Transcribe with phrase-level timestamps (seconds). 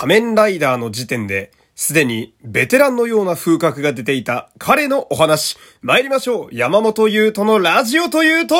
[0.00, 6.48] 仮面ライダーの時点で、すでにベテランのような風格が出ていた彼のお話、参りましょう。
[6.52, 8.54] 山本優斗のラジオというと、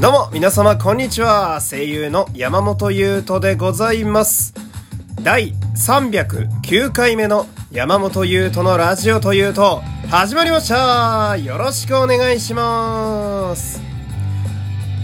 [0.00, 1.60] どうも、皆様、こんにちは。
[1.60, 4.54] 声優の山本優斗でございます。
[5.22, 13.91] 第309回目の山本優斗のラジオというと、始まりましたよろしくお願いします。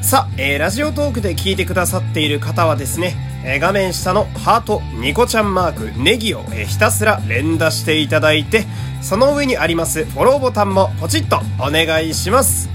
[0.02, 8.64] さあ、えー、ラジオトークで聞いてくださっている方はですね、えー画面下のハート、ニコちゃんマーク、ネギを、えーひたすら連打していただいて、
[9.02, 12.70] その上にありますフォローボタンもポチッとお願いします。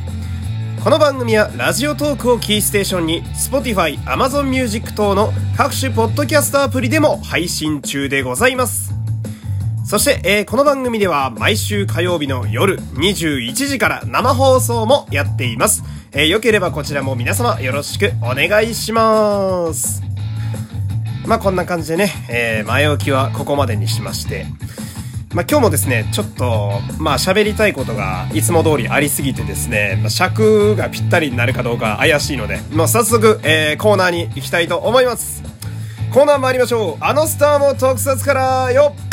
[0.84, 8.94] この番組はラジオトークをキーステーションに Spotify、Amazon Music 等の各種ポッドキャストアプリでも配信中でございます。
[9.86, 15.84] そして、えーこの番組では毎週火曜日の夜21時から生放送もやっています。
[16.16, 20.04] えーよければこちらも皆様よろしくお願いします。
[21.26, 24.46] まあこんな感じでね、えー前置きはここまでにしまして、
[25.34, 35.42] まあ今日もですね、ちょっと、まあ喋りたいことがいつも通りありすぎてですね、まあ、尺がぴったりになるかどうか怪しいので、まあ早速、えーコーナーに行きたいと思います。
[36.14, 37.04] コーナー参りましょう。
[37.04, 38.94] あのスターも特撮からよ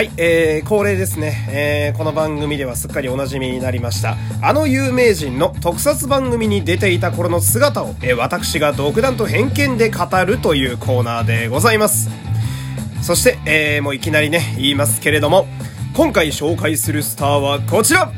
[0.00, 1.46] はい、えー、恒例ですね。
[1.50, 4.16] えー、この番組ではすっかりお馴染みになりました。
[4.40, 12.08] あの有名人の特撮番組に出ていた頃の姿を、えー私が独断と偏見で語るというコーナーでございます。
[13.02, 15.46] そして、えー、もういきなりね、言いますけれども、
[15.94, 18.10] 今回紹介するスターはこちら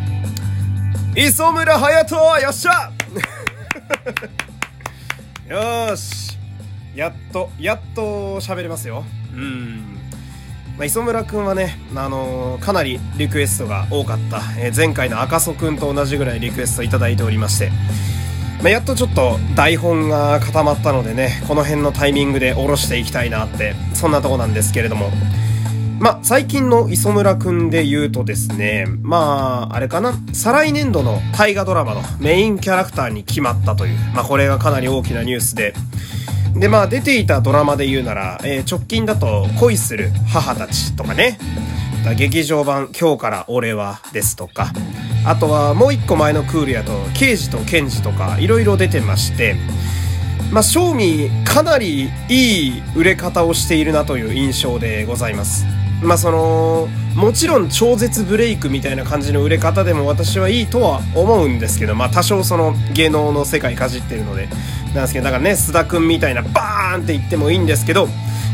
[1.17, 2.93] 磯村隼人よっしゃ
[5.91, 6.39] よし
[6.95, 9.05] やっと、やっと喋れますよ。
[9.35, 9.99] うん。
[10.77, 17.71] まあ、磯村くんはね、あのーかなりリクエストが多かった、えー前回の赤楚くんと同じぐらいリクエストいただいておりまして、
[18.63, 25.11] まあ、やっとちょっと台本が固まったのでね、この辺のタイミングで下ろしていきたいなって、そんなとこなんですけれども。
[26.01, 35.75] まあ、最近の磯村くんで言うとですね、まあ、あれかな、再来年度の大河ドラマのメインキャラクターに決まったという、まあ、これがかなり大きなニュースで、
[36.55, 41.39] で、まあ、出ていたドラマで言うなら、えー直近だと、恋する母たちとかね、
[42.17, 44.73] 劇場版、今日から俺はですとか、
[45.25, 49.57] あとはもう一個前のクールやと、刑事と検事とか、いろいろ出てまして、
[50.53, 55.65] まあ、正味、かなりいい売れ方をしているなという印象でございます。
[56.03, 64.49] まあ、その、もちろん超絶ブレイクみたいな感じの売れ方でも私はいいとは思うんですけど、まあ、多少その芸能の世界かじってるので、
[64.95, 68.09] なんですけど、だからね、須田くんみたいなバーンって言ってもいいんですけど、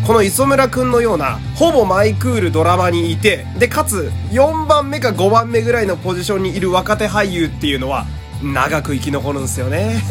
[0.07, 8.07] この磯村くんのような、ほぼマイクールドラマにいて、で、かつ、4番目か5番目ぐらいのポジションにいる若手俳優っていうのは、
[8.43, 10.03] 長く生き残るんですよね。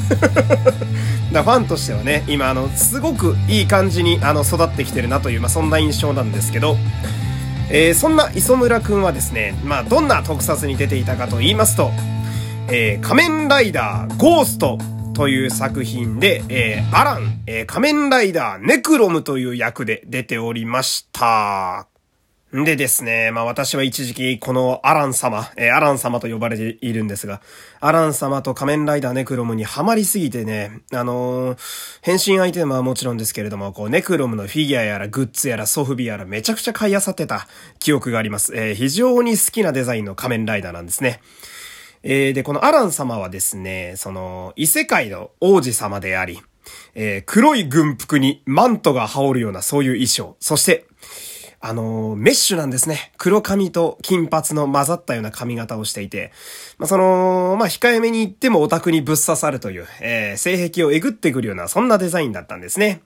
[1.31, 6.78] だファンとしてはね、今あの、すごくいい感じにあの、育ってきてるなという、まあ、そんな印象なんですけど、
[7.69, 11.91] えーそんな磯村くんはですね、まあ、どんな特撮に出ていたかと言いますと、
[12.72, 14.78] えー仮面ライダーゴースト
[15.13, 21.97] という作品で、えーアラン、えー仮面ライダーネクロムという役で出ておりました。
[22.63, 27.41] でですね、まあ私は一時期このアラン様、えーアラン様と呼ばれているんですが、
[27.79, 31.57] アラン様と仮面ライダーネクロムにハマりすぎてね、あのー
[32.01, 37.47] 変身アイテムはもちろんですけれども、こうネクロムのフィギュアやらグッズやらソフビやらめちゃくちゃ買い漁ってた
[37.79, 38.56] 記憶があります。
[38.56, 41.19] えー非常に好きなデザインの仮面ライダーなんですね。
[42.03, 46.39] えーで、このアラン様はですね、その、異世界の王子様であり、
[46.95, 50.38] えー黒い軍服にマントが羽織るようなそういう衣装。
[50.39, 50.87] そして、
[51.59, 53.12] あのメッシュなんですね。
[53.18, 56.31] 黒髪と金髪の混ざったような髪型をしていて、
[56.78, 63.01] まあ、その、まあ、控えめに言ってもオタクにぶっ刺さるという、えー性癖をえぐってくるような、そんなデザインだったんですね。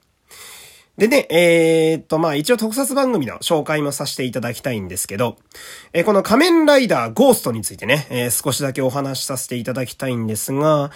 [0.98, 5.38] でね、えーっと、まあ一応特撮番組の紹介もさせていただきたいんですけど、
[5.94, 10.92] えーこの仮面ライダーゴーストについてね、えー少しだけお話しさせていただきたいんですが、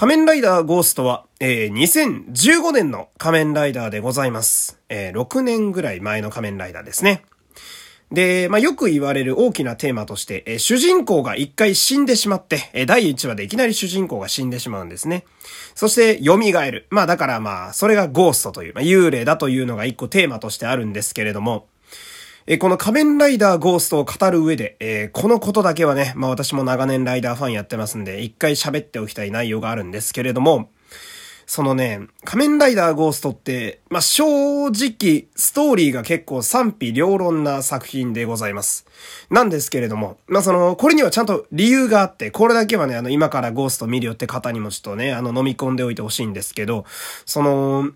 [0.00, 4.78] 仮面ライダーゴーストは、えー2015年の仮面ライダーでございます。
[4.88, 7.24] えー6年ぐらい前の仮面ライダーですね。
[8.12, 15.24] で、まあ、よく言われる大きなテーマとして、えー主人公が一回死んでしまって、えー第1話でいきなり主人公が死んでしまうんですね。
[15.74, 16.86] そして、蘇る。
[16.90, 21.66] まあ、だからまあ、それがゴーストという、まあ、幽霊だというのが一個テーマとしてあるんですけれども、
[22.50, 30.70] えーこの仮面ライダーゴーストを語る上で、えーこのことだけはね、まあ私も長年ライダーファンやってますんで、一回喋っておきたい内容があるんですけれども、
[31.44, 38.86] そのね、仮面ライダーゴーストって、まあ、正直、ストーリーが結構賛否両論な作品でございます。
[39.30, 46.84] なんですけれども、まあ、その、これにはちゃんと理由があって、これだけはね、あの、今からゴースト見るよって方にもちょっとね、あの、飲み込んでおいてほしいんですけど、
[47.24, 47.92] その、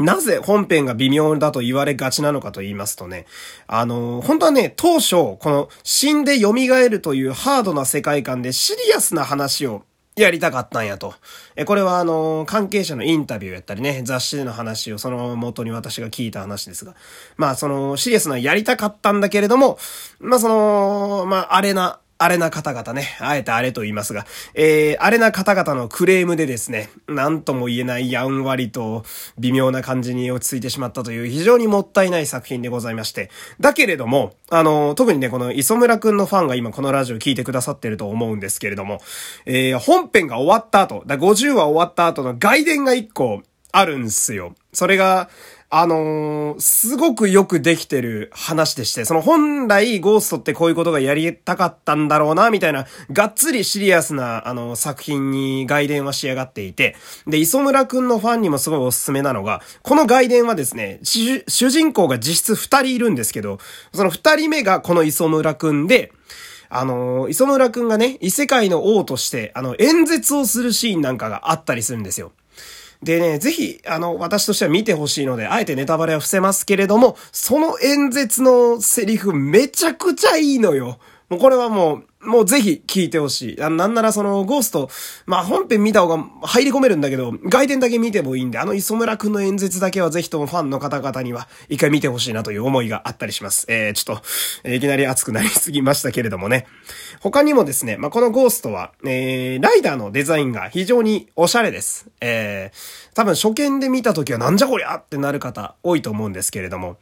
[0.00, 3.26] なぜ本編が微妙だと言われがちなのかと言いますとね、
[3.66, 9.84] あの、本当はね、当初、この死んで蘇るというハードな世界観でシリアスな話を
[10.16, 11.14] やりたかったんやと。
[11.56, 16.94] え、これはあの、関係者のインタビューやったりね、雑誌での話をその元に私が聞いた話ですが。
[17.36, 19.78] まあその、シリアスなやりたかったんだけれども、
[20.18, 29.04] まあその、まああれな、あれな方々ね、あえてあれと言いますが、えー、あれな方々のクレームでですね、なんとも言えないやんわりと
[29.38, 33.30] 微妙な感じに落ち着いてしまったという非常にもったいない作品でございまして。
[33.58, 39.00] だけれども、あの、特にね、この磯村くんのファンが今このラジオ聞いてくださってると思うんですけれども、
[39.46, 43.40] えー、本編が終わった後、だ50話終わった後の外伝が1個
[43.72, 44.54] あるんすよ。
[44.74, 45.30] それが、
[45.72, 56.96] あのー、すごくよくできてる話でして、その本来ゴーストってこういうことがやりたかったんだろうな、みたいな、がっつりシリアスな、あの、作品に外伝は仕上がっていて、
[57.28, 63.58] で、磯村くんのファンにもすごいおすすめなのが、この外伝はですね、主人公が実質二人いるんですけど、
[63.94, 66.12] その二人目がこの磯村くんで、
[66.68, 72.32] あの磯村くんがね、異世界の王として、あの、演説をするシーンなんかがあったりするんですよ。
[73.02, 80.98] でね、ぜひ、あの、私としては見てほしいので、あえてネタバレは伏せますけれども、その演説のセリフめちゃくちゃいいのよ。
[81.30, 83.62] もうこれはもう、もうぜひ聞いてほしい。
[83.62, 84.90] あなんならそのゴースト、
[85.26, 93.64] まあ本編見た方が入り込めるんだけど、外伝だけ見てもいいんで、あの磯村くんの演説だけはぜひともファンの方々には一回見てほしいなという思いがあったりします。
[93.68, 94.20] えー、ちょっ
[94.64, 96.66] と、いきなり熱くなりすぎましたけれどもね。
[97.20, 102.08] 他にもですね、まあこのゴーストは、えー、ライダーのデザインが非常におしゃれです。
[102.20, 106.96] えー、多分初見で見た時はなんじゃこりゃってなる方多いと思うんですけれども、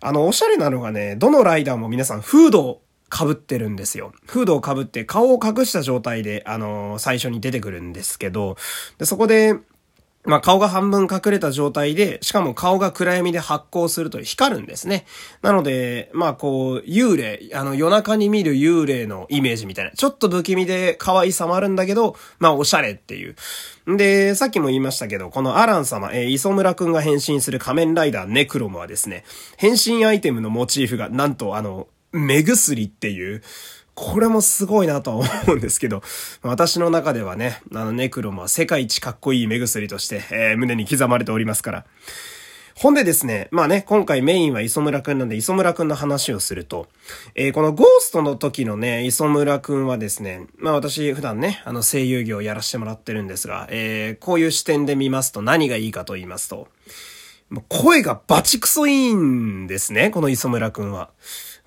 [0.00, 4.12] あの、おしゃれなのがね、どのライダーも皆さんフードを被ってるんですよ。
[4.26, 8.56] フードを被って顔を隠した状態で、あのー、最初に出てくるんですけど、
[8.98, 9.56] で、そこで、
[10.24, 15.06] まあ、顔が半分隠れた状態で、しかも顔が暗闇で発光すると光るんですね。
[15.40, 19.92] なので、まあ、こう、幽霊、あの、夜中に見る幽霊のイメージみたいな。
[19.92, 23.34] ちょっと不気味で可愛さもあるんだけど、まあ、おしゃれっていう。
[23.96, 29.24] で、さっきも言いましたけど、このアラン様、えー、磯村くんが変身する仮面ライダーネクロムはですね、
[29.56, 33.42] 変身アイテムのモチーフが、なんとあの、目薬っていう、
[33.94, 36.02] これもすごいなとは思うんですけど、
[36.42, 41.84] 私の中ではね、あのネクロムは世界一かっこいい目薬として、えー、胸に刻まれておりますから。
[42.76, 46.88] ほんでですね、まあね、今回メインは磯村くんなんで磯村くんの話をすると、
[47.34, 56.68] えー、このゴーストの時のね、磯村くんはですね、まあ私普段ね、あの声優業をやらせてもらってるんですが、えー、こういう視点で見ますと何がいいかと言いますと、
[57.68, 61.10] 声がバチクソいいんですね、この磯村くんは。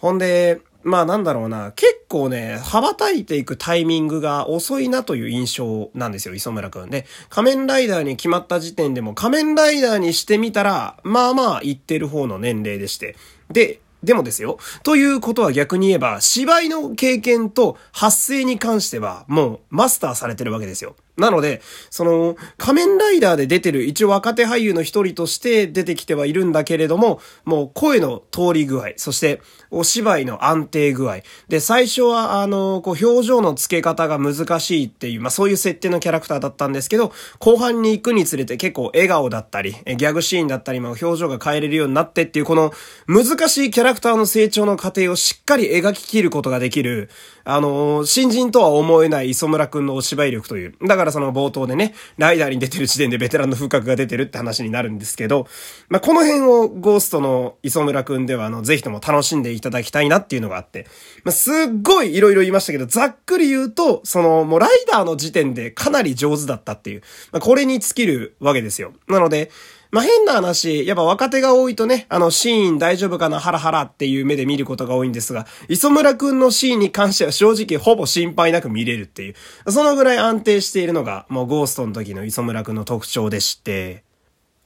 [0.04, 6.90] ほんで、まあなんだろうな、結構ね、羽ばたいていくタイミングが遅いなという印象なんですよ、磯村くん。
[6.90, 13.16] で、仮面ライダーに決まった時点でも仮面ライダーにしてみたら、まあまあ言ってる方の年齢でして。
[13.50, 14.58] で、でもですよ。
[14.84, 20.98] ということは逆に言えば、芝居の経験と発声に関しては、もうマスターされてるわけですよ。
[21.15, 31.19] なので、その、仮面ライダーで出てる一応若手俳優の一人として出てきてはいるんだけれども、もう声の通り具合、そしてお芝居の安定具合。
[31.50, 42.72] で、最初はあの、こう表情の付け方が難しいっていう、まあそういう設定のキャラクターだったんですけど、後半に行くにつれて結構笑顔だったり、ギャグシーンだったり、まあ表情が変えれるようになってっていう、この
[43.08, 47.10] 難しいキャラクターの成長の過程をしっかり描き切ることができる、
[47.46, 50.75] あの新人とは思えない磯村くんのお芝居力という。
[50.88, 55.48] だからその冒頭でね、ライダーに出てる時点でベテランの風格が出てるって話になるんですけど、
[55.89, 60.88] まあ、この辺をゴーストの磯村くんでは、あの、ぜひとも楽しんでいただきたいなっていうのがあって、
[61.24, 68.93] まあ、すっごい色々言いましたけど、ざっくり言うと、その、もうライダーの時点でかなり上手だったっていう、まあ、これに尽きるわけですよ。
[69.07, 69.51] なので、
[69.94, 84.04] まあ、変な話、やっぱ若手が多いとね、あの、シーン大丈夫かな、ハラハラっていう目で見ることが多いんですが、磯村くんのシーンに関しては正直ほぼ心配なく見れるっていう、そのぐらい安定しているのが、もうゴーストの時の磯村くんの特徴でして、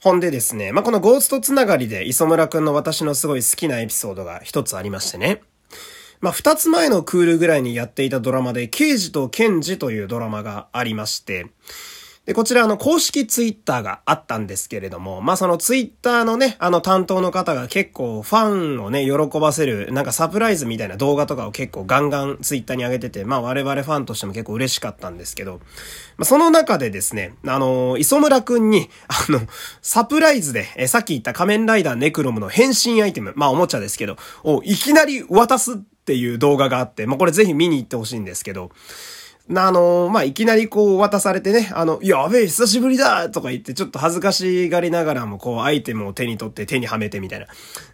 [0.00, 5.42] ほんでですね、まあ、このゴーストつながりで磯村くんの私のすごい好きなエピソードが一つありましてね。
[6.22, 11.48] まあ、二つ前のクールぐらいにやっていたドラマで、刑事と検事というドラマがありまして、
[12.28, 25.60] で、こちらあの公式ツイッターがあったんですけれども、まあそのツイッターのね、あの担当の方が結構ファンをね、喜ばせる、なんかサプライズみたいな動画とかを結構ガンガンツイッターに上げてて、まあ我々ファンとしても結構嬉しかったんですけど、
[26.18, 29.40] まあその中でですね、あの、磯村くんに、あの、
[29.80, 38.70] サプライズで、えさっき言った仮面ライダーネクロムの変身アイテム、まあおもちゃですけど、をいきなり渡すっていう動画があって、まあこれぜひ見に行ってほしいんですけど、
[39.56, 47.46] あの、まあ、いきなりこう渡されてね、あの、やべえ、久しぶりだとか言って、ちょっと恥ずかしがりながらも、こう、アイテムを手に取って手にはめてみたいな。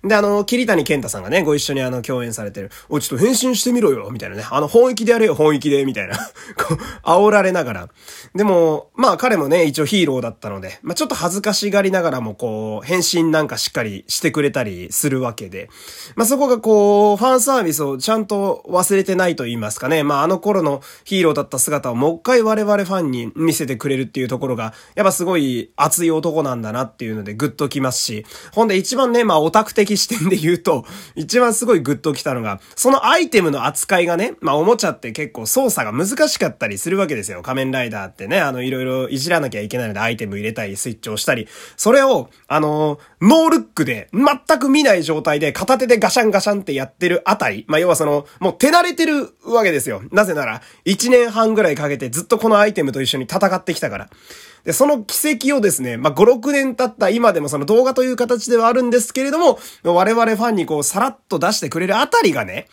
[0.03, 4.45] で、あの、桐谷健太さんがね、ご一緒にあの、共演されてる、おちょっと変身してみろよみたいなね。
[4.51, 6.17] あの、本域でやれよ、本域でみたいな。
[6.59, 7.89] こう、煽られながら。
[8.35, 15.71] でも、まあ、彼もね、一応ヒーローだったので、まあ、ちょっと恥ずかしがりながらも、こう、変身なんかしっかりしてくれたりするわけで。
[16.17, 20.03] まあ、そこがこう、ファンサービスをちゃんと忘れてないと言いますかね。
[20.03, 30.85] まあ、あの頃のヒーローだった姿をもう回我々ファンに見せてくれるっていうところが、やっぱすごい熱い男なんだなっていうのでグッときますし、ほんで一番ね、まあオタク的視点で言うと、
[31.15, 37.43] 一番すごいグッときたのが、そのアイテムの扱いがね、まあおもちゃって結構操作が難しかったりするわけですよ。
[37.43, 50.03] 仮面ライダーってね、あのいろいろいじらなきゃいけないのでアイテム入れたりスイッチをしたり、それを、あのノールックで全く見ない状態で片手でガシャンガシャンってやってるあたり、まあ要はその、もう手慣れてるわけですよ。
[50.13, 54.09] なぜなら、1年半ぐらいかけてずっとこのアイテムと一緒に戦ってきたから。
[54.65, 62.69] で、その奇跡をですね、まあ、5、6年経った今でもその動画という形ではあるんですけれども、我々ファンにこう、さらっと出してくれるあたりがね、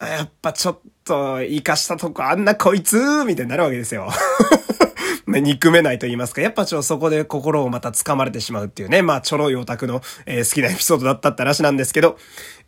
[0.00, 4.10] やっぱちょっと、活かしたとこあんなこいつみたいになるわけですよ。
[5.26, 12.18] ね、憎めないと言いますか、やっぱちょっとそこで心をまた掴まれてしまうっていうね、まあ、ちょろいオタクの、えー、好きなエピソードだったって話なんですけど、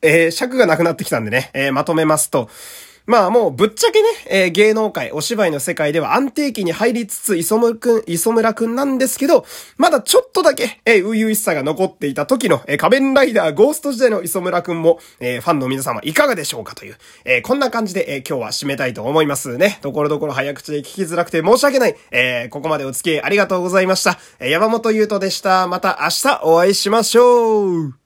[0.01, 2.49] えー、尺がなくなってきたんでね、えー、まとめますと、
[3.07, 9.47] まあもうぶっちゃけね、えー、芸能界、お芝居の世界では安定期に入りつつ、磯村くん、磯村くんなんですけど、
[9.77, 19.79] まだちょっとだけ、えー、初々しさが残っていた時の、えー、仮面ライダーゴースト時代の磯村くんも、えー、ファンの皆様いかがでしょうかという、えー、こんな感じで、えー、今日は締めたいと思いますね。
[19.83, 21.97] ところどころ早口で聞きづらくて申し訳ない。
[22.11, 24.19] えー、ここまでお付き合いありがとうございました。
[24.41, 25.69] えー、山本優斗でした。
[25.69, 28.06] また明日お会いしましょう。